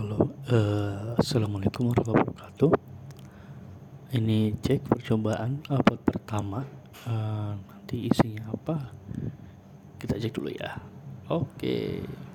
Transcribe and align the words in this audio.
Halo, 0.00 0.32
uh, 0.48 1.12
assalamualaikum 1.20 1.92
warahmatullahi 1.92 2.24
wabarakatuh. 2.24 2.72
Ini 4.16 4.56
cek 4.56 4.88
percobaan 4.88 5.60
upload 5.68 6.00
pertama. 6.08 6.64
Uh, 7.04 7.60
nanti 7.68 8.08
isinya 8.08 8.48
apa? 8.48 8.96
Kita 10.00 10.16
cek 10.16 10.32
dulu 10.32 10.56
ya. 10.56 10.80
Oke. 11.28 11.52
Okay. 11.52 12.29